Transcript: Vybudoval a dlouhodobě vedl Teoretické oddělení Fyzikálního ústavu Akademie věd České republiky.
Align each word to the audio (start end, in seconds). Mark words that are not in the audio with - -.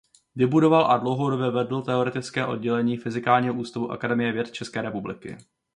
Vybudoval 0.35 0.91
a 0.91 0.97
dlouhodobě 0.97 1.51
vedl 1.51 1.81
Teoretické 1.81 2.45
oddělení 2.45 2.97
Fyzikálního 2.97 3.53
ústavu 3.53 3.91
Akademie 3.91 4.31
věd 4.31 4.51
České 4.51 4.81
republiky. 4.81 5.37